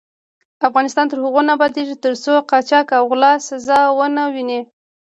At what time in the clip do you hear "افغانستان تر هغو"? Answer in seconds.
0.67-1.41